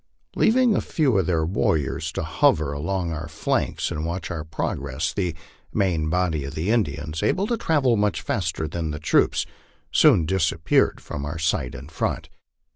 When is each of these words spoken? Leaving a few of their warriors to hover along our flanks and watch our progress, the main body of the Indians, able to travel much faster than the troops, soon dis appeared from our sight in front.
Leaving 0.35 0.73
a 0.75 0.81
few 0.81 1.15
of 1.19 1.27
their 1.27 1.45
warriors 1.45 2.11
to 2.11 2.23
hover 2.23 2.73
along 2.73 3.11
our 3.11 3.27
flanks 3.27 3.91
and 3.91 4.03
watch 4.03 4.31
our 4.31 4.43
progress, 4.43 5.13
the 5.13 5.35
main 5.71 6.09
body 6.09 6.43
of 6.43 6.55
the 6.55 6.71
Indians, 6.71 7.21
able 7.21 7.45
to 7.45 7.55
travel 7.55 7.95
much 7.95 8.23
faster 8.23 8.67
than 8.67 8.89
the 8.89 8.97
troops, 8.97 9.45
soon 9.91 10.25
dis 10.25 10.51
appeared 10.51 10.99
from 10.99 11.23
our 11.23 11.37
sight 11.37 11.75
in 11.75 11.87
front. 11.87 12.29